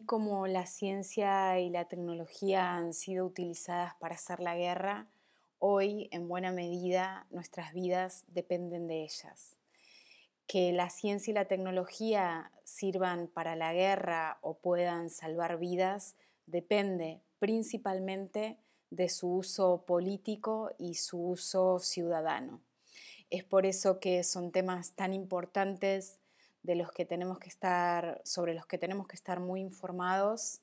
[0.00, 5.06] Como la ciencia y la tecnología han sido utilizadas para hacer la guerra,
[5.58, 9.56] hoy en buena medida nuestras vidas dependen de ellas.
[10.46, 16.16] Que la ciencia y la tecnología sirvan para la guerra o puedan salvar vidas
[16.46, 18.58] depende principalmente
[18.90, 22.60] de su uso político y su uso ciudadano.
[23.30, 26.18] Es por eso que son temas tan importantes
[26.64, 30.62] de los que tenemos que estar, sobre los que tenemos que estar muy informados,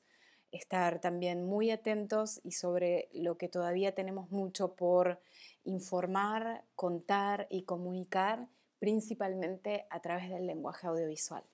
[0.50, 5.20] estar también muy atentos y sobre lo que todavía tenemos mucho por
[5.64, 8.48] informar, contar y comunicar,
[8.80, 11.44] principalmente a través del lenguaje audiovisual.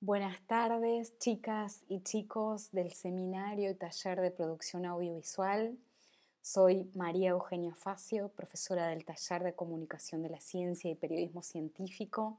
[0.00, 5.76] Buenas tardes, chicas y chicos del seminario y taller de producción audiovisual.
[6.48, 12.38] Soy María Eugenia Facio, profesora del taller de comunicación de la ciencia y periodismo científico.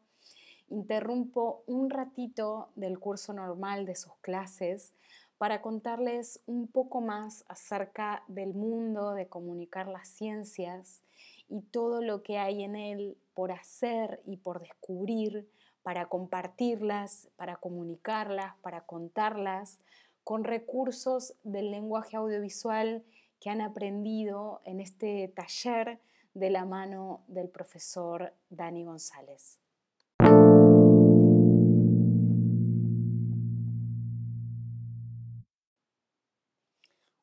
[0.70, 4.94] Interrumpo un ratito del curso normal de sus clases
[5.38, 11.04] para contarles un poco más acerca del mundo de comunicar las ciencias
[11.50, 15.50] y todo lo que hay en él por hacer y por descubrir
[15.84, 19.80] para compartirlas, para comunicarlas, para contarlas
[20.24, 23.04] con recursos del lenguaje audiovisual
[23.40, 26.00] que han aprendido en este taller
[26.34, 29.60] de la mano del profesor Dani González.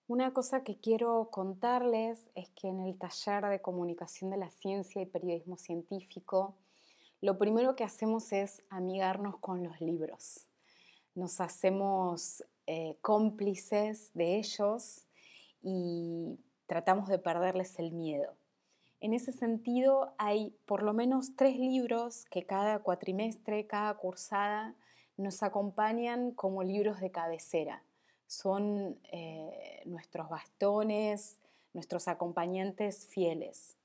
[0.06, 5.02] Una cosa que quiero contarles es que en el taller de comunicación de la ciencia
[5.02, 6.54] y periodismo científico,
[7.20, 10.46] lo primero que hacemos es amigarnos con los libros.
[11.14, 15.06] Nos hacemos eh, cómplices de ellos
[15.64, 18.36] y tratamos de perderles el miedo.
[19.00, 24.76] En ese sentido, hay por lo menos tres libros que cada cuatrimestre, cada cursada,
[25.16, 27.82] nos acompañan como libros de cabecera.
[28.26, 31.40] Son eh, nuestros bastones,
[31.72, 33.76] nuestros acompañantes fieles.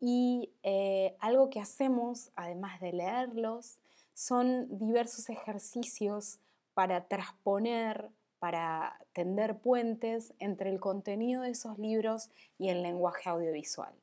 [0.00, 3.78] Y eh, algo que hacemos, además de leerlos,
[4.14, 6.38] son diversos ejercicios
[6.74, 8.10] para transponer
[8.40, 13.94] para tender puentes entre el contenido de esos libros y el lenguaje audiovisual.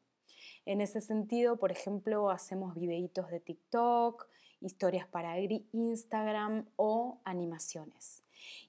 [0.65, 4.27] En ese sentido, por ejemplo, hacemos videitos de TikTok,
[4.61, 8.23] historias para Instagram o animaciones.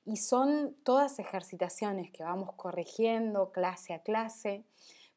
[0.04, 4.64] Y son todas ejercitaciones que vamos corrigiendo clase a clase,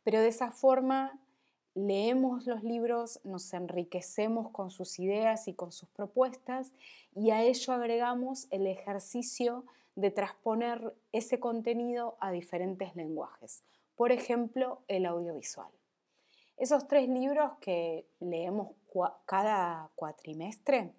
[0.04, 1.20] pero de esa forma
[1.74, 6.74] leemos los libros, nos enriquecemos con sus ideas y con sus propuestas
[7.16, 9.64] y a ello agregamos el ejercicio
[9.96, 13.64] de transponer ese contenido a diferentes lenguajes,
[13.96, 15.70] por ejemplo, el audiovisual.
[16.58, 18.76] Esos tres libros que leemos
[19.26, 20.94] cada cuatrimestre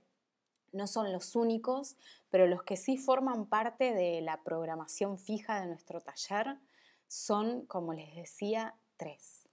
[0.72, 1.96] no son los únicos,
[2.30, 6.58] pero los que sí forman parte de la programación fija de nuestro taller
[7.06, 9.48] son, como les decía, tres.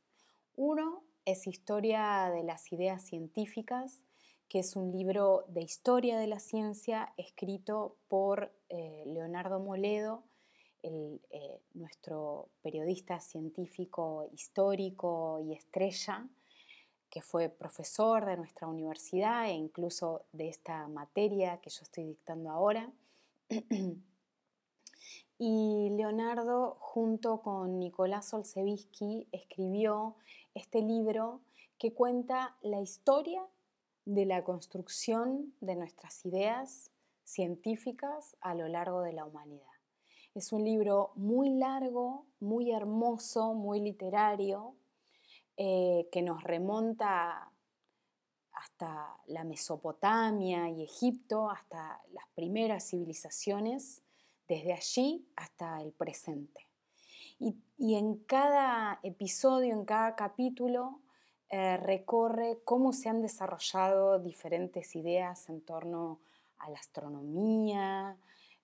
[0.56, 4.02] Uno es Historia de las Ideas Científicas,
[4.50, 10.24] que es un libro de historia de la ciencia escrito por eh, Leonardo Moledo,
[10.82, 11.20] eh,
[11.76, 16.28] nuestro periodista científico histórico y estrella,
[17.12, 22.50] que fue profesor de nuestra universidad e incluso de esta materia que yo estoy dictando
[22.50, 22.90] ahora.
[25.38, 30.16] y Leonardo, junto con Nicolás Olsevsky, escribió
[30.56, 31.42] este libro
[31.78, 33.46] que cuenta la historia
[34.10, 36.92] de la construcción de nuestras ideas
[37.24, 39.68] científicas a lo largo de la humanidad.
[40.34, 44.74] Es un libro muy largo, muy hermoso, muy literario,
[45.58, 47.52] eh, que nos remonta
[48.54, 54.02] hasta la Mesopotamia y Egipto, hasta las primeras civilizaciones,
[54.48, 56.66] desde allí hasta el presente.
[57.78, 61.00] y en cada episodio, en cada capítulo,
[61.52, 66.20] eh, recorre cómo se han desarrollado diferentes ideas en torno
[66.60, 68.18] a la astronomía,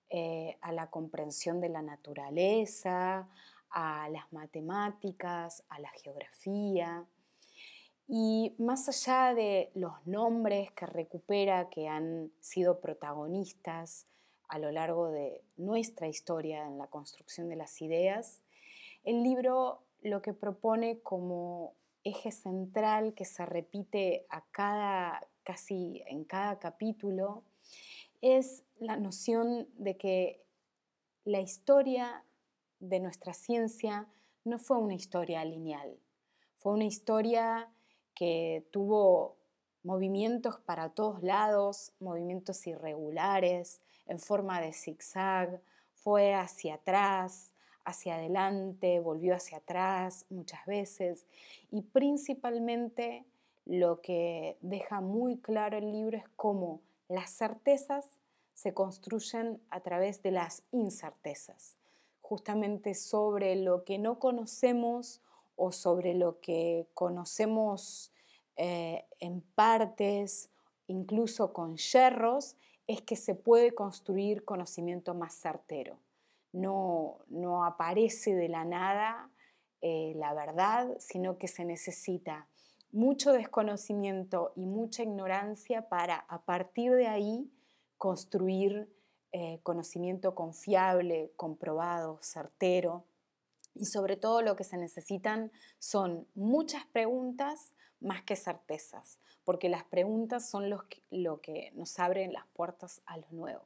[0.08, 3.28] eh, a la comprensión de la naturaleza,
[3.70, 7.04] a las matemáticas, a la geografía.
[8.06, 14.06] Y más allá de los nombres que recupera que han sido protagonistas
[14.46, 18.42] a lo largo de nuestra historia en la construcción de las ideas,
[19.02, 21.74] el libro lo que propone como
[22.06, 27.42] eje central que se repite a cada, casi en cada capítulo
[28.22, 30.44] es la noción de que
[31.24, 32.24] la historia
[32.78, 34.06] de nuestra ciencia
[34.44, 35.98] no fue una historia lineal,
[36.56, 37.68] fue una historia
[38.14, 39.36] que tuvo
[39.82, 45.60] movimientos para todos lados, movimientos irregulares, en forma de zigzag,
[45.94, 47.52] fue hacia atrás,
[47.86, 51.24] hacia adelante, volvió hacia atrás muchas veces
[51.70, 53.24] y principalmente
[53.64, 58.04] lo que deja muy claro el libro es cómo las certezas
[58.54, 61.76] se construyen a través de las incertezas,
[62.22, 65.20] justamente sobre lo que no conocemos
[65.56, 68.12] o sobre lo que conocemos
[68.56, 70.50] eh, en partes,
[70.88, 72.56] incluso con yerros,
[72.86, 75.98] es que se puede construir conocimiento más certero.
[76.56, 79.30] No, no aparece de la nada
[79.82, 82.48] eh, la verdad, sino que se necesita
[82.92, 87.52] mucho desconocimiento y mucha ignorancia para a partir de ahí
[87.98, 88.90] construir
[89.32, 93.04] eh, conocimiento confiable, comprobado, certero.
[93.74, 99.84] Y sobre todo lo que se necesitan son muchas preguntas más que certezas, porque las
[99.84, 103.64] preguntas son los lo que nos abren las puertas a lo nuevo.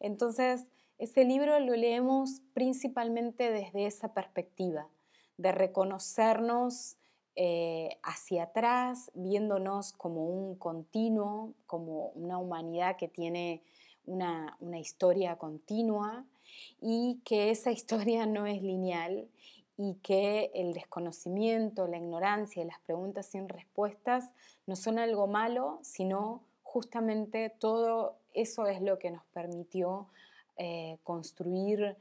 [0.00, 4.88] Entonces, ese libro lo leemos principalmente desde esa perspectiva,
[5.36, 6.96] de reconocernos
[7.36, 13.62] eh, hacia atrás, viéndonos como un continuo, como una humanidad que tiene
[14.06, 16.24] una, una historia continua
[16.80, 19.28] y que esa historia no es lineal
[19.76, 24.32] y que el desconocimiento, la ignorancia y las preguntas sin respuestas
[24.66, 30.06] no son algo malo, sino justamente todo eso es lo que nos permitió
[30.56, 31.96] eh, construir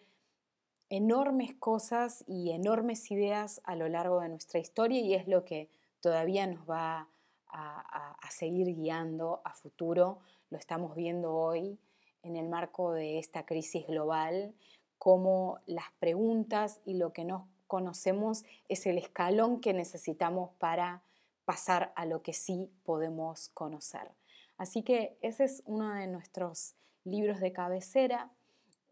[0.90, 5.70] enormes cosas y enormes ideas a lo largo de nuestra historia y es lo que
[6.02, 7.10] todavía nos va
[7.48, 10.20] a, seguir guiando a futuro.
[10.50, 11.80] Lo estamos viendo hoy
[12.24, 14.56] en el marco de esta crisis global,
[14.98, 21.04] cómo las preguntas y lo que no conocemos es el escalón que necesitamos para
[21.46, 24.12] pasar a lo que sí podemos conocer.
[24.58, 28.32] Así que ese es uno de nuestros libros de cabecera.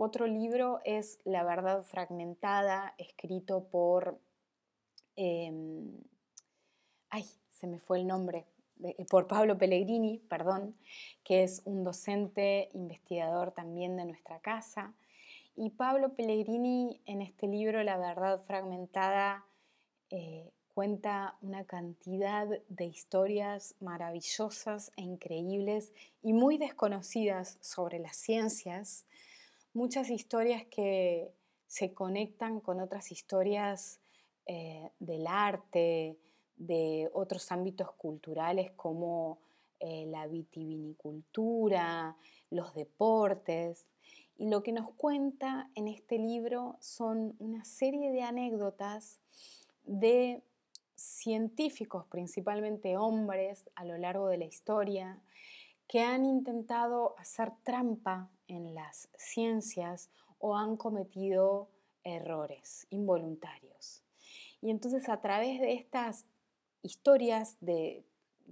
[0.03, 4.19] Otro libro es La verdad fragmentada, escrito por...
[5.15, 5.95] Em,
[7.11, 8.47] ay, se me fue el nombre,
[8.83, 10.75] eh, por Pablo Pellegrini, perdón,
[11.23, 14.95] que es un docente investigador también de nuestra casa.
[15.55, 19.45] Y Pablo Pellegrini en este libro, La verdad fragmentada,
[20.09, 25.93] eh, cuenta una cantidad de historias maravillosas e increíbles
[26.23, 29.05] y muy desconocidas sobre las ciencias
[29.73, 31.31] muchas historias que
[31.67, 33.99] se conectan con otras historias
[34.45, 36.17] eh, del arte,
[36.57, 39.39] de otros ámbitos culturales como
[39.79, 42.15] eh, la vitivinicultura,
[42.49, 43.89] los deportes.
[44.37, 49.19] Y lo que nos cuenta en este libro son una serie de anécdotas
[49.85, 50.43] de
[50.95, 55.19] científicos, principalmente hombres, a lo largo de la historia,
[55.87, 60.09] que han intentado hacer trampa en las ciencias
[60.39, 61.69] o han cometido
[62.03, 64.03] errores involuntarios.
[64.61, 66.25] Y entonces a través de estas
[66.83, 68.03] historias de,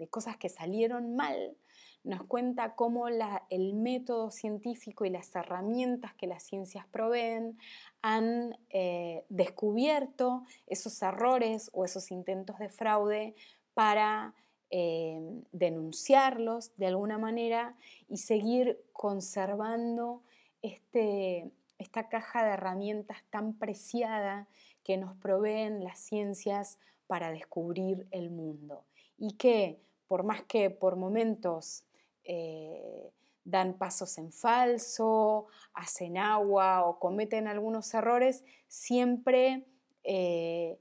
[0.10, 1.58] cosas que salieron mal,
[2.04, 7.58] nos cuenta cómo el método científico y las herramientas que las ciencias proveen
[8.02, 13.36] han eh, descubierto esos errores o esos intentos de fraude
[13.74, 14.34] para
[14.72, 17.76] Em, denunciarlos de alguna manera
[18.08, 20.22] y seguir conservando
[20.62, 21.50] este,
[21.80, 24.48] esta caja de herramientas tan preciada
[24.84, 28.86] que nos proveen las ciencias para descubrir el mundo.
[29.18, 31.84] Y que por más que por momentos
[32.24, 33.10] eh,
[33.46, 39.66] dan pasos en falso, hacen agua o cometen algunos errores, siempre
[40.04, 40.78] eh,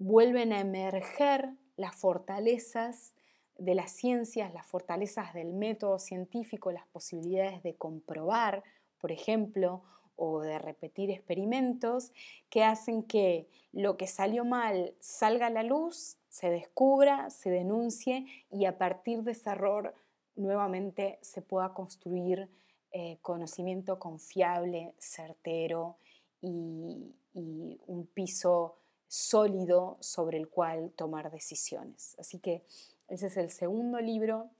[0.00, 3.14] vuelven a emerger las fortalezas
[3.58, 8.62] de las ciencias, las fortalezas del método científico, las posibilidades de comprobar,
[9.00, 9.82] por ejemplo,
[10.16, 12.12] o de repetir experimentos
[12.50, 18.26] que hacen que lo que salió mal salga a la luz, se descubra, se denuncie
[18.50, 19.94] y a partir de ese error
[20.34, 22.48] nuevamente se pueda construir
[22.90, 25.98] eh, conocimiento confiable, certero
[26.40, 32.16] y un piso sólido sobre el cual tomar decisiones.
[32.18, 32.64] Así que
[33.08, 34.50] ese es el segundo libro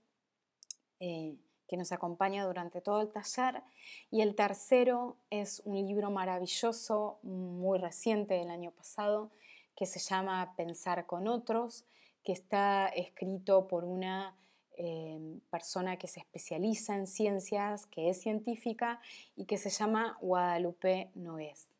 [1.00, 1.36] eh,
[1.68, 3.62] que nos acompaña durante todo el taller.
[4.10, 9.30] Y el tercero es un libro maravilloso, muy reciente del año pasado,
[9.76, 11.84] que se llama Pensar con otros,
[12.24, 14.34] que está escrito por una
[14.76, 19.00] eh, persona que se especializa en ciencias, que es científica
[19.36, 21.77] y que se llama Guadalupe Noés.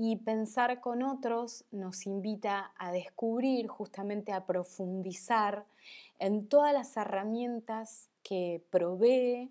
[0.00, 5.64] Y pensar con otros nos invita a descubrir, justamente a profundizar
[6.20, 9.50] en todas las herramientas que provee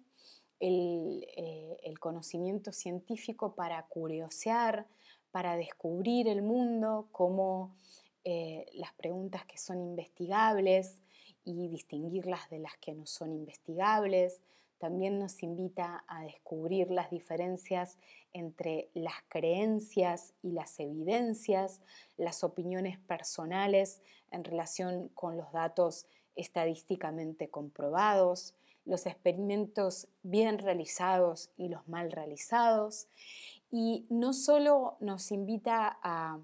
[0.62, 4.88] el, eh, conocimiento científico para curiosear,
[5.32, 7.76] para descubrir el mundo, como
[8.24, 11.02] eh, las preguntas que son investigables
[11.44, 14.40] y distinguirlas de las que no son investigables,
[14.80, 17.98] también nos invita a descubrir las diferencias
[18.34, 21.82] entre las creencias y las evidencias,
[22.18, 26.06] las opiniones personales en relación con los datos
[26.36, 28.54] estadísticamente comprobados,
[28.86, 33.08] los experimentos bien realizados y los mal realizados.
[33.70, 36.40] Y no solo nos invita a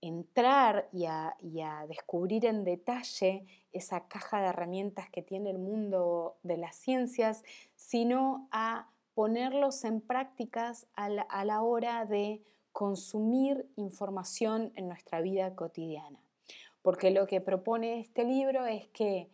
[0.00, 1.36] entrar y a,
[1.88, 7.42] descubrir en detalle esa caja de herramientas que tiene el mundo de las ciencias,
[7.76, 16.18] sino a ponerlos en prácticas a la, hora de consumir información en nuestra vida cotidiana.
[16.82, 19.28] Porque lo que propone este libro es que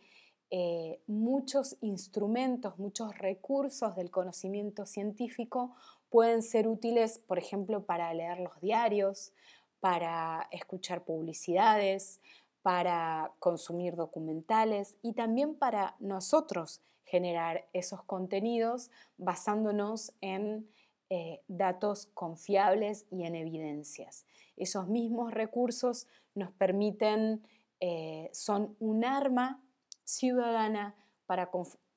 [0.51, 5.73] eh, muchos instrumentos, muchos recursos del conocimiento científico
[6.09, 9.33] pueden ser útiles, por ejemplo, para leer los diarios,
[9.79, 12.21] para escuchar publicidades,
[12.61, 20.67] para consumir documentales y también para nosotros generar esos contenidos basándonos en
[21.09, 24.25] eh, datos confiables y en evidencias.
[24.55, 27.45] Esos mismos recursos nos permiten,
[27.81, 29.61] eh, son un arma
[30.05, 31.49] ciudadana para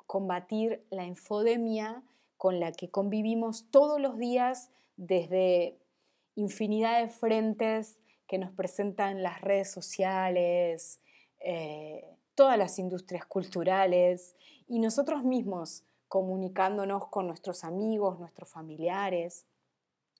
[0.06, 2.02] combatir la infodemia
[2.37, 5.78] con la que convivimos todos los días desde
[6.35, 8.00] infinidad de frentes
[8.34, 11.00] que nos presentan las redes sociales,
[11.38, 14.34] eh, todas las industrias culturales
[14.66, 19.46] y nosotros mismos comunicándonos con nuestros amigos, nuestros familiares.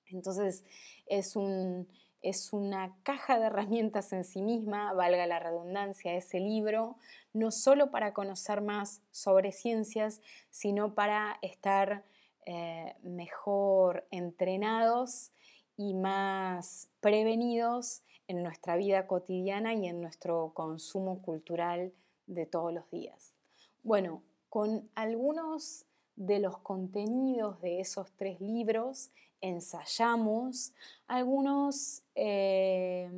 [0.05, 0.63] Entonces
[1.07, 1.89] es, un,
[2.21, 6.95] es una caja de herramientas en sí misma, valga la redundancia, ese libro,
[7.33, 12.05] no solo para conocer más sobre ciencias, sino para estar
[12.45, 15.33] eh, mejor entrenados
[15.77, 21.93] y más prevenidos en nuestra vida cotidiana y en nuestro consumo cultural
[22.27, 23.35] de todos los días.
[23.83, 30.73] Bueno, con algunos de los contenidos de esos tres libros ensayamos
[31.07, 33.11] algunos, eh,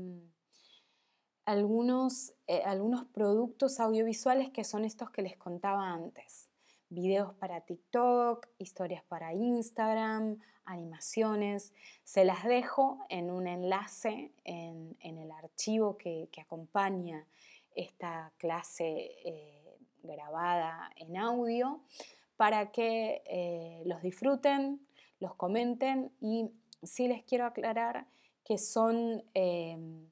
[1.45, 6.46] algunos, eh, algunos productos audiovisuales que son estos que les contaba antes.
[6.89, 11.73] Videos para TikTok, historias para Instagram, animaciones.
[12.05, 17.25] Se las dejo en un enlace en, el archivo que, acompaña
[17.75, 21.81] esta clase eh, grabada en audio
[22.37, 24.79] para que eh, los disfruten,
[25.19, 26.51] los comenten y
[26.83, 28.05] sí les quiero aclarar
[28.45, 30.09] que son em,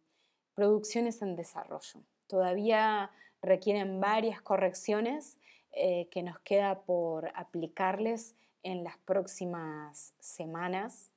[0.56, 2.02] producciones en desarrollo.
[2.28, 5.38] Todavía requieren varias correcciones
[5.78, 11.12] eh, que nos queda por aplicarles en las próximas semanas.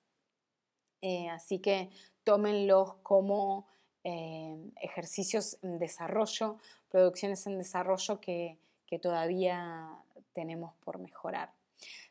[1.00, 1.90] Eh, así que
[2.24, 3.68] tómenlos como
[4.02, 6.56] eh, ejercicios en desarrollo,
[6.90, 8.58] producciones en desarrollo que,
[9.00, 9.90] todavía
[10.32, 11.52] tenemos por mejorar.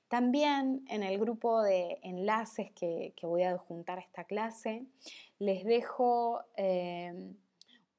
[0.08, 4.86] También en el grupo de enlaces que, voy a adjuntar a esta clase,
[5.38, 6.46] les dejo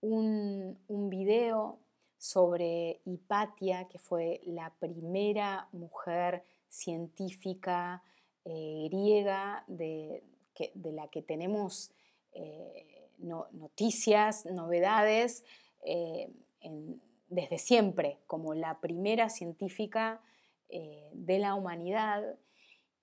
[0.01, 1.81] un, un video
[2.19, 8.03] sobre Hipatia, que fue la primera mujer científica
[8.45, 10.25] eh, griega de,
[10.75, 11.93] la que tenemos
[12.33, 15.45] eh, noticias, novedades,
[15.85, 16.31] eh,
[17.29, 20.21] desde siempre, como la primera científica
[20.69, 22.37] de la humanidad.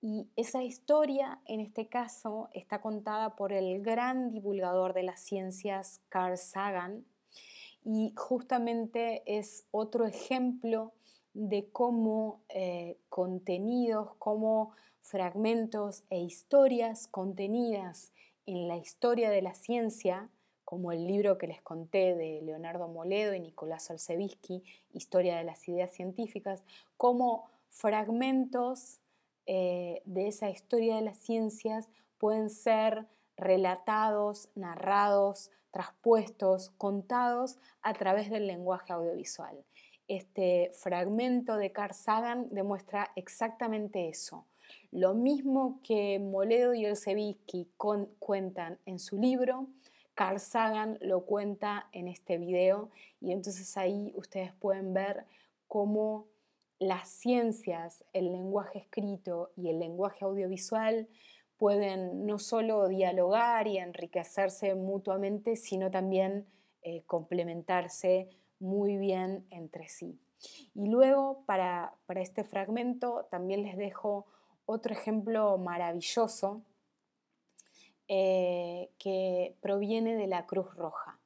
[0.00, 6.02] Y esa historia, en este caso, está contada por el gran divulgador de las ciencias,
[6.08, 7.04] Carl Sagan,
[7.88, 10.92] y justamente es otro ejemplo
[11.34, 18.12] de cómo eh, contenidos, como fragmentos e historias contenidas
[18.44, 20.28] en la historia de la ciencia,
[20.64, 25.68] como el libro que les conté de Leonardo Moledo y Nicolás Olsevsky, Historia de las
[25.68, 26.64] Ideas Científicas,
[26.96, 28.98] como fragmentos
[29.46, 31.88] eh, de esa historia de las ciencias
[32.18, 39.64] pueden ser relatados, narrados, traspuestos, contados a través del lenguaje audiovisual
[40.08, 44.46] este fragmento de Carl Sagan demuestra exactamente eso.
[44.92, 47.68] Lo mismo que Moledo y Elseviski
[48.18, 49.66] cuentan en su libro,
[50.14, 52.90] Carl Sagan lo cuenta en este video
[53.20, 55.24] y entonces ahí ustedes pueden ver
[55.68, 56.26] cómo
[56.78, 61.08] las ciencias, el lenguaje escrito y el lenguaje audiovisual
[61.58, 66.46] pueden no solo dialogar y enriquecerse mutuamente, sino también
[66.82, 70.20] eh, complementarse muy bien entre sí.
[70.74, 74.26] Y luego, para, este fragmento, también les dejo
[74.66, 76.62] otro ejemplo maravilloso
[78.08, 81.18] eh, que proviene de la Cruz Roja.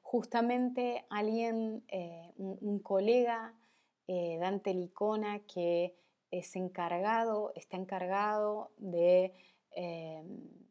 [0.00, 3.54] Justamente alguien, eh, un, colega,
[4.06, 5.94] Dante Licona, que
[6.30, 9.32] es encargado, está encargado de
[9.74, 10.64] Em,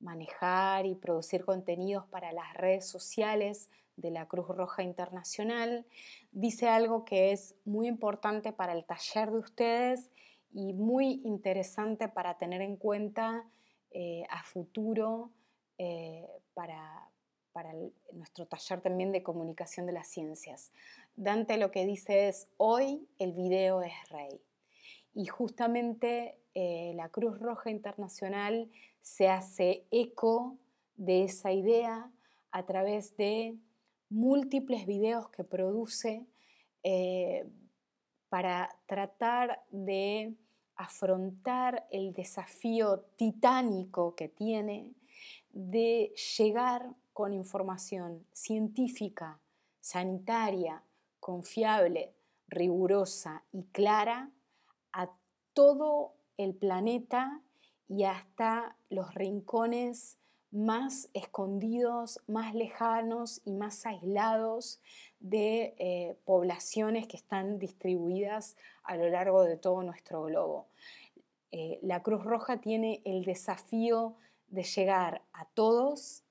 [0.00, 5.84] manejar y producir contenidos para las redes sociales de la Cruz Roja Internacional,
[6.32, 10.10] dice algo que es muy importante para el taller de ustedes
[10.52, 13.44] y muy interesante para tener en cuenta
[13.90, 15.30] eh, a futuro
[15.76, 17.10] eh, para,
[17.52, 17.74] para
[18.12, 20.72] nuestro taller también de comunicación de las ciencias.
[21.14, 24.40] Dante lo que dice es, hoy el video es rey.
[25.14, 30.56] Y justamente eh, la Cruz Roja Internacional se hace eco
[30.96, 32.10] de esa idea
[32.50, 33.56] a través de
[34.08, 36.26] múltiples videos que produce
[36.82, 37.46] eh,
[38.28, 40.34] para tratar de
[40.76, 44.92] afrontar el desafío titánico que tiene
[45.52, 49.40] de llegar con información científica,
[49.80, 50.82] sanitaria,
[51.18, 52.14] confiable,
[52.48, 54.30] rigurosa y clara
[55.54, 57.40] todo el planeta
[57.88, 60.18] y hasta los rincones
[60.50, 64.80] más escondidos, más lejanos y más aislados
[65.20, 70.66] de eh, poblaciones que están distribuidas a lo largo de todo nuestro globo.
[71.52, 74.16] Eh, la Cruz Roja tiene el desafío
[74.48, 76.22] de llegar a todos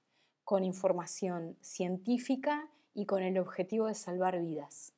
[0.44, 4.94] con información científica y con el objetivo de salvar vidas.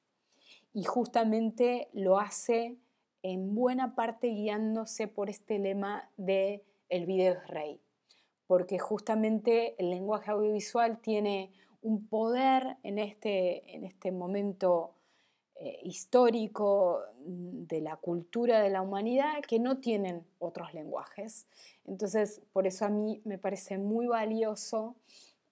[0.74, 2.78] Y justamente lo hace
[3.24, 7.80] en buena parte guiándose por este lema de el video es rey,
[8.48, 14.92] porque justamente el lenguaje audiovisual tiene un poder en este, en este momento
[15.56, 21.46] eh, histórico de la cultura de la humanidad que no tienen otros lenguajes.
[21.86, 24.96] Entonces, por eso a mí me parece muy valioso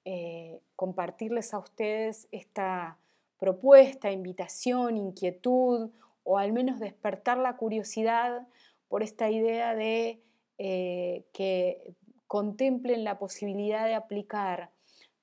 [0.06, 2.98] eh, compartirles a ustedes esta
[3.38, 5.92] propuesta, invitación, inquietud
[6.24, 8.48] o al menos despertar la curiosidad
[8.88, 10.22] por esta idea de
[10.58, 11.96] eh, que
[12.28, 14.72] contemplen la posibilidad de aplicar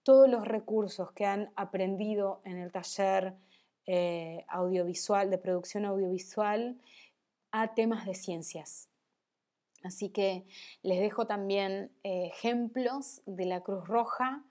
[0.03, 3.35] todos los recursos que han aprendido en el taller
[3.87, 6.81] eh, audiovisual, de producción audiovisual,
[7.51, 8.89] a temas de ciencias.
[9.83, 10.47] Así que
[10.83, 14.43] les dejo también eh, ejemplos de la Cruz Roja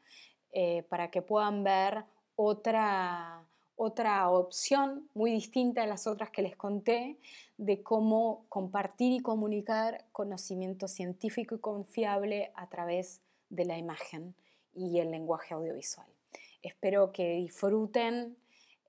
[0.87, 2.05] para que puedan ver
[2.37, 7.17] otra, otra opción muy distinta a las otras que les conté
[7.57, 14.35] de cómo compartir y comunicar conocimiento científico y confiable a través de la imagen
[14.73, 16.07] y el lenguaje audiovisual.
[16.61, 18.37] Espero que disfruten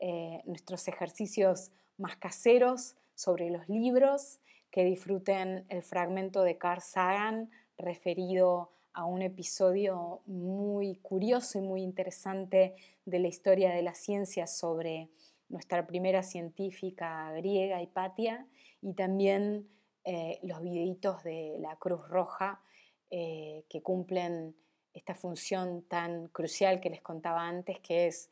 [0.00, 4.38] eh, nuestros ejercicios más caseros sobre los libros,
[4.70, 11.82] que disfruten el fragmento de Carl Sagan referido a un episodio muy curioso y muy
[11.82, 15.10] interesante de la historia de la ciencia sobre
[15.50, 18.46] nuestra primera científica griega, Hipatia,
[18.80, 19.68] y también
[20.04, 22.62] eh, los videitos de la Cruz Roja
[23.10, 24.56] eh, que cumplen
[24.94, 28.30] esta función tan crucial que les contaba antes, que es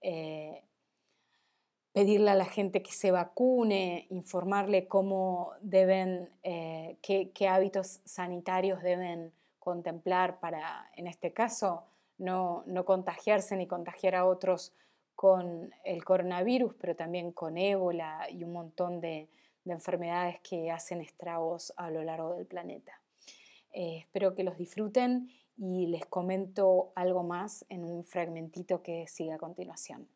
[0.00, 0.62] eh,
[1.92, 9.32] pedirle a la gente que se vacune, informarle cómo deben, qué, qué hábitos sanitarios deben
[9.66, 11.82] contemplar para, en este caso,
[12.18, 14.72] no, contagiarse ni contagiar a otros
[15.16, 19.28] con el coronavirus, pero también con ébola y un montón de,
[19.64, 23.00] enfermedades que hacen estragos a lo largo del planeta.
[23.72, 29.32] Eh, espero que los disfruten y les comento algo más en un fragmentito que sigue
[29.32, 30.06] a continuación.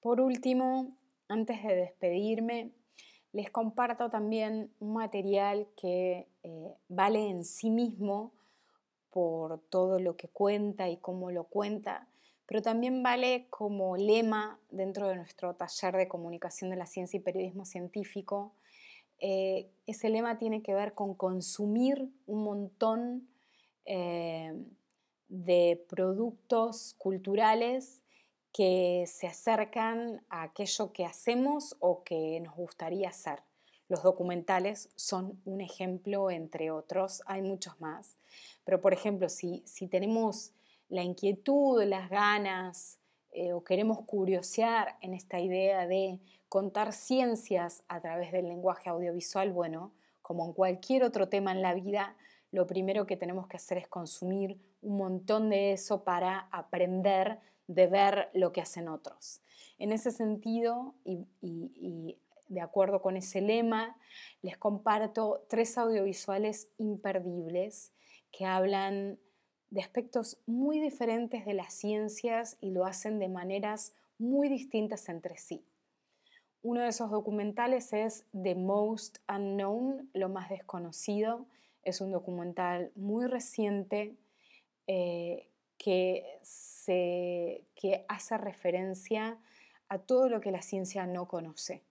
[0.00, 0.96] Por último,
[1.28, 2.70] antes de despedirme,
[3.32, 8.32] les comparto también un material que eh, vale en sí mismo
[9.10, 12.06] por todo lo que cuenta y cómo lo cuenta,
[12.46, 17.20] pero también vale como lema dentro de nuestro taller de comunicación de la ciencia y
[17.20, 18.52] periodismo científico.
[19.18, 23.28] Eh, ese lema tiene que ver con consumir un montón
[23.84, 24.54] eh,
[25.28, 28.02] de productos culturales
[28.52, 33.45] que se acercan a aquello que hacemos o que nos gustaría hacer.
[33.88, 38.16] Los documentales son un ejemplo, entre otros, hay muchos más.
[38.64, 40.52] Pero, por ejemplo, si, tenemos
[40.88, 42.98] la inquietud, las ganas
[43.32, 46.18] eh, o queremos curiosear en esta idea de
[46.48, 51.74] contar ciencias a través del lenguaje audiovisual, bueno, como en cualquier otro tema en la
[51.74, 52.16] vida,
[52.50, 57.86] lo primero que tenemos que hacer es consumir un montón de eso para aprender de
[57.86, 59.42] ver lo que hacen otros.
[59.78, 62.16] En ese sentido, y
[62.48, 63.96] de acuerdo con ese lema,
[64.42, 67.92] les comparto tres audiovisuales imperdibles
[68.30, 69.18] que hablan
[69.70, 75.36] de aspectos muy diferentes de las ciencias y lo hacen de maneras muy distintas entre
[75.36, 75.64] sí.
[76.62, 81.46] Uno de esos documentales es The Most Unknown, lo más desconocido.
[81.82, 84.16] Es un documental muy reciente
[84.88, 86.24] eh, que,
[87.74, 89.38] que hace referencia
[89.88, 91.82] a todo lo que la ciencia no conoce.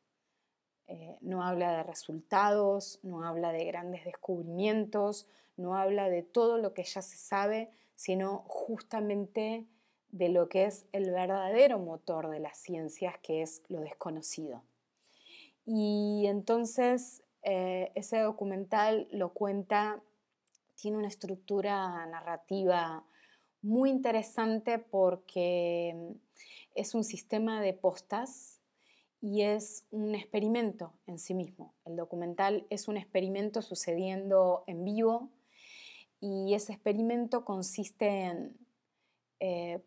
[0.87, 6.73] Eh, no habla de resultados, no habla de grandes descubrimientos, no habla de todo lo
[6.73, 9.65] que ya se sabe, sino justamente
[10.11, 14.61] de lo que es el verdadero motor de las ciencias, que es lo desconocido.
[15.65, 20.01] Y entonces eh, ese documental lo cuenta,
[20.75, 23.03] tiene una estructura narrativa
[23.61, 25.95] muy interesante porque
[26.75, 28.61] es un sistema de postas
[29.25, 31.73] y es un experimento en sí mismo.
[31.83, 35.31] El documental es un experimento sucediendo en vivo
[36.21, 38.55] y ese experimento consiste en
[39.39, 39.83] eh,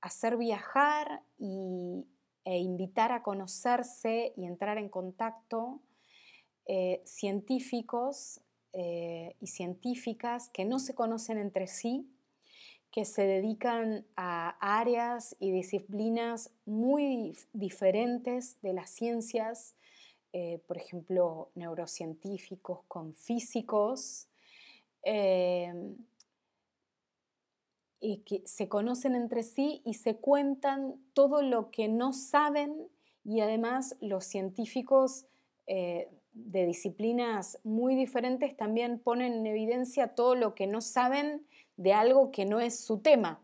[0.00, 2.06] hacer viajar y,
[2.44, 5.80] e invitar a conocerse y entrar en contacto
[6.66, 8.40] eh, científicos
[8.74, 12.08] eh, y científicas que no se conocen entre sí,
[12.94, 19.74] que se dedican a áreas y disciplinas muy diferentes de las ciencias,
[20.68, 24.28] por ejemplo, neurocientíficos con físicos,
[25.04, 25.96] Em,
[28.00, 32.88] y que se conocen entre sí y se cuentan todo lo que no saben
[33.22, 35.26] y además los científicos
[35.66, 41.92] eh, de disciplinas muy diferentes también ponen en evidencia todo lo que no saben de
[41.92, 43.40] algo que no es su tema.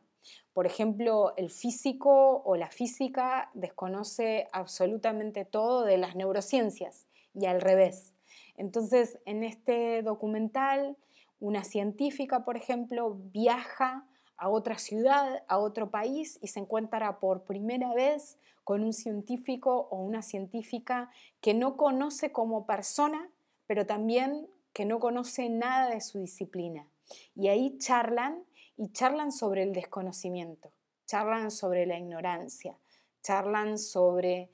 [0.52, 7.60] Por ejemplo, el físico o la física desconoce absolutamente todo de las neurociencias y al
[7.60, 8.14] revés.
[8.56, 10.96] Entonces, en este documental
[11.40, 17.44] una científica, por ejemplo, viaja a otra ciudad, a otro país y se encuentra por
[17.44, 23.30] primera vez con un científico o una científica que no conoce como persona,
[23.66, 26.86] pero también que no conoce nada de su disciplina.
[27.34, 28.44] Y ahí charlan
[28.76, 30.72] y charlan sobre el desconocimiento,
[31.06, 32.78] charlan sobre la ignorancia,
[33.22, 34.50] charlan sobre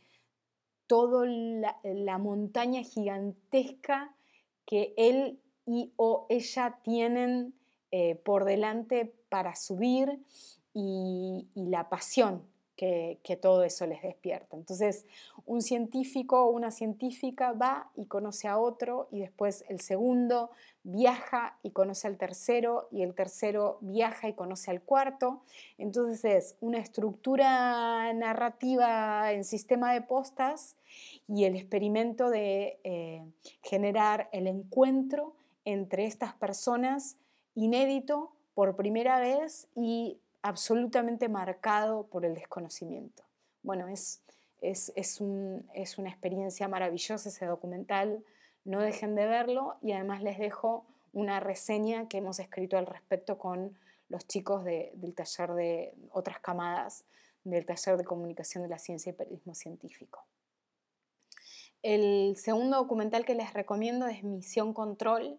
[0.87, 4.15] toda la, montaña gigantesca
[4.65, 7.55] que él y o ella tienen
[7.91, 10.21] eh, por delante para subir
[10.75, 14.57] y, la pasión que, todo eso les despierta.
[14.57, 15.07] Entonces,
[15.47, 20.51] un científico o una científica va y conoce a otro y después el segundo
[20.83, 25.43] viaja y conoce al tercero y el tercero viaja y conoce al cuarto.
[25.79, 30.77] Entonces es una estructura narrativa en sistema de postas
[31.27, 33.23] y el experimento de eh,
[33.63, 35.35] generar el encuentro
[35.65, 37.17] entre estas personas
[37.55, 43.25] inédito por primera vez y absolutamente marcado por el desconocimiento.
[43.63, 44.23] Bueno, es,
[44.61, 48.25] es, es, una experiencia maravillosa ese documental,
[48.65, 53.39] no dejen de verlo y además les dejo una reseña que hemos escrito al respecto
[53.39, 53.77] con
[54.09, 57.05] los chicos del taller de otras camadas
[57.43, 60.25] del taller de comunicación de la ciencia y periodismo científico.
[61.83, 65.39] El segundo documental que les recomiendo es Misión Control,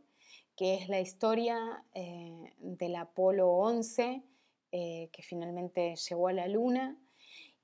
[0.58, 4.24] que es la historia eh, del Apolo 11,
[4.72, 6.98] eh, que finalmente llegó a la Luna.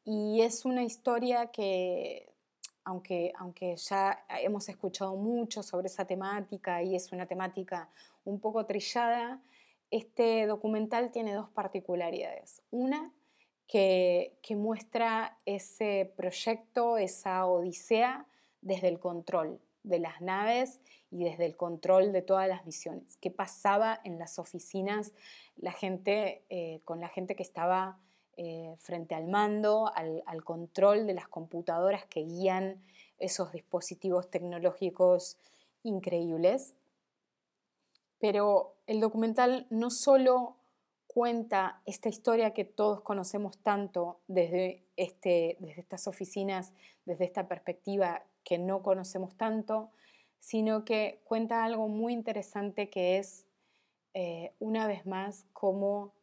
[0.06, 2.34] Y es una historia que,
[2.84, 7.90] aunque, aunque ya hemos escuchado mucho sobre esa temática y es una temática
[8.26, 9.42] un poco trillada,
[9.92, 12.62] este documental tiene dos particularidades.
[12.72, 13.14] Una,
[13.68, 18.28] que, que muestra ese proyecto, esa odisea
[18.62, 23.18] desde el control de las naves y desde el control de todas las misiones.
[23.18, 25.12] ¿Qué pasaba en las oficinas
[25.58, 28.00] la gente, eh, con la gente que estaba
[28.36, 32.84] eh, frente al mando, al, control de las computadoras que guían
[33.20, 35.38] esos dispositivos tecnológicos
[35.84, 36.74] increíbles?
[38.20, 40.56] Pero el documental no solo
[41.06, 46.74] cuenta esta historia que todos conocemos tanto desde, este, desde estas oficinas,
[47.06, 49.90] desde esta perspectiva que no conocemos tanto,
[50.40, 53.48] sino que cuenta algo muy interesante que es,
[54.14, 56.14] eh, una vez más, cómo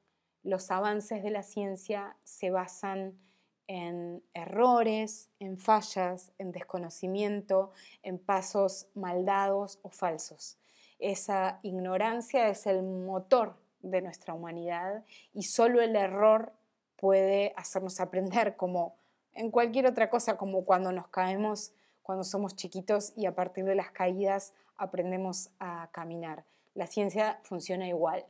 [0.42, 3.18] los avances de la ciencia se basan
[3.66, 7.70] en errores, en fallas, en desconocimiento,
[8.02, 10.58] en pasos maldados o falsos.
[10.98, 15.02] esa ignorancia es el motor de nuestra humanidad
[15.32, 16.52] y solo el error
[16.96, 18.96] puede hacernos aprender como
[19.32, 23.74] en cualquier otra cosa, como cuando nos caemos cuando somos chiquitos y a partir de
[23.74, 26.44] las caídas aprendemos a caminar.
[26.74, 28.24] La ciencia funciona igual.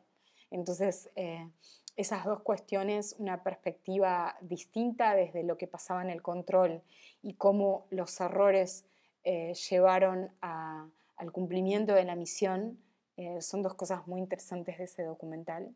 [0.50, 1.48] Entonces, eh,
[1.96, 6.82] esas dos cuestiones, una perspectiva distinta desde lo que pasaba en el control
[7.22, 8.84] y cómo los errores
[9.22, 12.78] eh, llevaron al cumplimiento de la misión,
[13.16, 15.74] eh, son dos cosas muy interesantes de ese documental.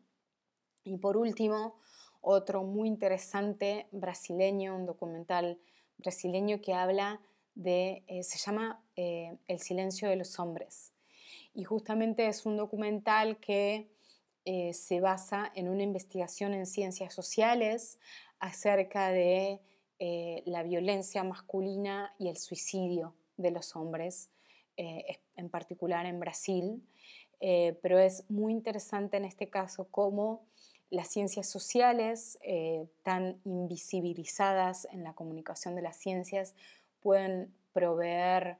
[0.83, 1.75] Y por último,
[2.21, 5.59] otro muy interesante brasileño, un documental
[5.97, 7.21] brasileño que habla
[7.55, 10.93] de, eh, se llama El silencio de los hombres.
[11.53, 13.89] Y justamente es un documental que
[14.73, 17.97] se basa en una investigación en ciencias sociales
[18.39, 19.59] acerca de
[20.45, 24.29] la violencia masculina y el suicidio de los hombres,
[24.77, 26.83] eh, en particular en Brasil,
[27.39, 30.45] eh, pero es muy interesante en este caso cómo
[30.89, 36.55] las ciencias sociales, eh, tan invisibilizadas en la comunicación de las ciencias,
[37.05, 38.57] pueden proveer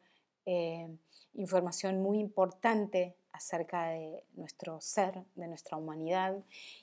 [1.34, 6.38] información muy importante acerca de nuestro ser, de nuestra humanidad,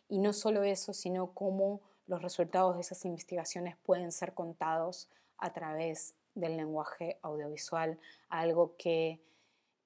[0.09, 5.53] y no solo eso, sino cómo los resultados de esas investigaciones pueden ser contados a
[5.53, 7.97] través del lenguaje audiovisual,
[8.29, 9.21] algo que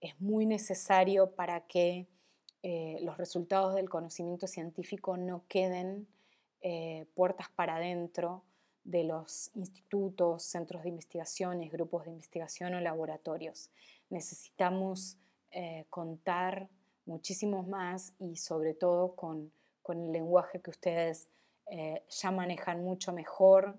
[0.01, 2.07] es muy necesario para que
[2.63, 6.09] eh, los resultados del conocimiento científico no queden
[6.63, 8.43] eh, puertas para adentro
[8.87, 13.71] de los institutos, centros de investigaciones, grupos de investigación o laboratorios.
[14.11, 15.19] Necesitamos
[15.51, 16.69] eh, contar
[17.05, 21.29] muchísimos más y sobre todo con, con el lenguaje que ustedes
[22.09, 23.77] ya manejan mucho mejor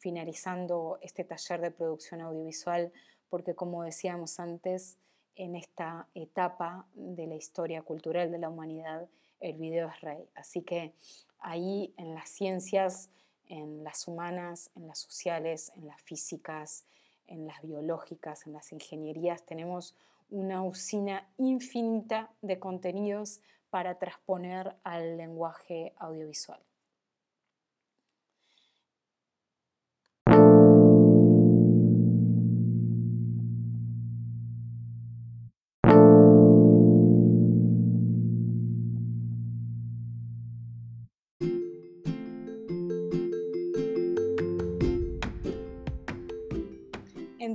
[0.00, 2.90] finalizando este taller de producción audiovisual,
[3.28, 4.96] porque como decíamos antes,
[5.36, 9.08] en esta etapa de la historia cultural de la humanidad,
[9.40, 10.28] el video es rey.
[10.34, 10.94] Así que
[11.38, 13.10] ahí en las ciencias,
[13.50, 16.86] en las humanas, en las sociales, en las físicas,
[17.26, 19.94] en las biológicas, en las ingenierías, tenemos
[20.30, 26.60] una usina infinita de contenidos para transponer al lenguaje audiovisual.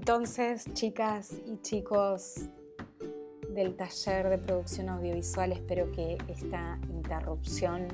[0.08, 2.42] Entonces, chicas y chicos
[3.50, 7.88] del taller de producción audiovisual, espero que esta interrupción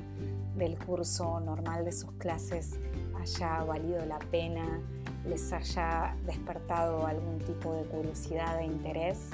[0.57, 2.71] del curso normal de sus clases
[3.17, 4.81] haya valido la pena,
[5.25, 9.29] les haya despertado algún tipo de curiosidad e interés.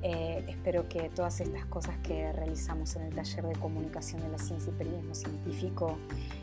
[0.00, 4.38] Eh, espero que todas estas cosas que realizamos en el taller de comunicación de la
[4.38, 5.98] ciencia y periodismo científico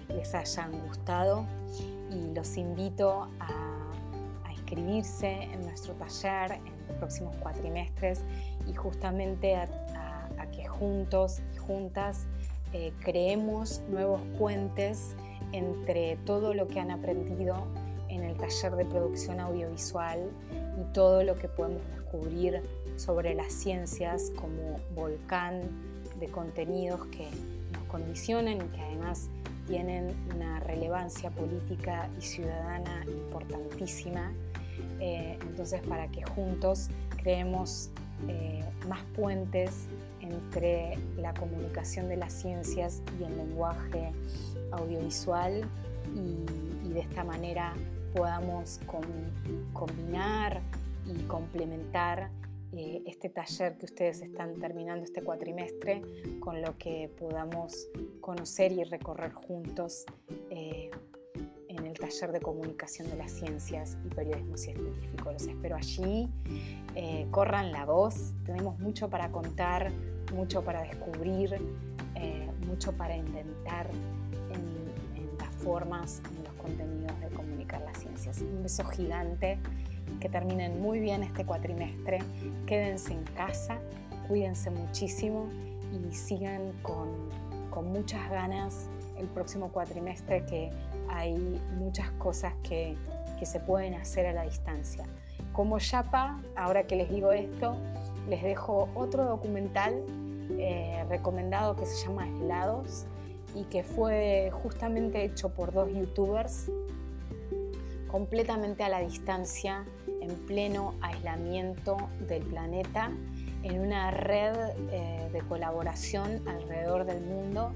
[0.09, 1.43] les hayan gustado
[2.11, 3.74] y los invito a
[4.65, 8.23] inscribirse en nuestro taller en los próximos cuatrimestres
[8.67, 9.71] y justamente a,
[10.51, 12.27] que juntos y juntas
[12.71, 15.15] eh, creemos nuevos puentes
[15.51, 17.65] entre todo lo que han aprendido
[18.09, 20.29] en el taller de producción audiovisual
[20.79, 22.61] y todo lo que podemos descubrir
[22.95, 25.61] sobre las ciencias como volcán
[26.19, 27.27] de contenidos que
[27.73, 29.29] nos condicionan y que además
[29.67, 34.31] tienen una relevancia política y ciudadana importantísima
[34.99, 37.89] eh, entonces, para que juntos creemos
[38.27, 39.87] eh, más puentes
[40.21, 44.11] entre la comunicación de las ciencias y el lenguaje
[44.71, 45.67] audiovisual
[46.15, 46.45] y,
[46.93, 47.73] de esta manera
[48.13, 48.79] podamos
[49.73, 50.61] combinar
[51.05, 52.29] y complementar
[52.71, 56.01] eh, este taller que ustedes están terminando este cuatrimestre
[56.39, 57.89] con lo que podamos
[58.21, 60.05] conocer y recorrer juntos
[61.95, 65.31] el taller de comunicación de las ciencias y periodismo científico.
[65.31, 66.29] Los espero allí.
[66.95, 68.33] Eh, corran la voz.
[68.45, 69.91] Tenemos mucho para contar,
[70.33, 71.53] mucho para descubrir,
[72.15, 73.89] eh, mucho para inventar
[74.51, 78.41] en, las formas, en los contenidos de comunicar las ciencias.
[78.41, 79.57] Un beso gigante.
[80.19, 82.19] Que terminen muy bien este cuatrimestre.
[82.67, 83.79] Quédense en casa,
[84.27, 85.49] cuídense muchísimo
[85.91, 87.09] y sigan con,
[87.71, 90.71] con muchas ganas el próximo cuatrimestre que
[91.15, 92.97] hay muchas cosas que,
[93.43, 95.05] se pueden hacer a la distancia.
[95.53, 97.77] Como Yapa, ahora que les digo esto,
[98.27, 100.03] les dejo otro documental
[100.57, 103.05] eh, recomendado que se llama Helados
[103.53, 106.71] y que fue justamente hecho por dos youtubers
[108.07, 109.85] completamente a la distancia,
[110.21, 111.97] en pleno aislamiento
[112.27, 113.11] del planeta,
[113.61, 114.55] en una red
[114.91, 117.73] eh, de colaboración alrededor del mundo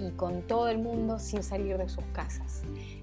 [0.00, 2.62] y con todo el mundo sin salir de sus casas.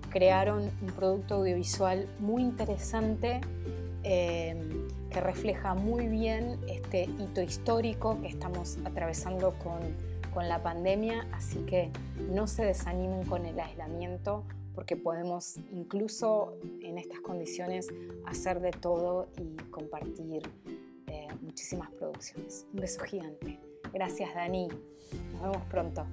[0.09, 3.41] Crearon un producto audiovisual muy interesante
[4.03, 4.55] eh,
[5.09, 9.79] que refleja muy bien este hito histórico que estamos atravesando con,
[10.33, 11.89] con la pandemia, así que
[12.31, 14.43] no se desanimen con el aislamiento
[14.75, 17.87] porque podemos incluso en estas condiciones
[18.25, 20.43] hacer de todo y compartir
[21.07, 22.65] eh, muchísimas producciones.
[22.73, 23.59] Un beso gigante.
[23.93, 24.67] Gracias Dani.
[25.31, 26.05] Nos vemos pronto.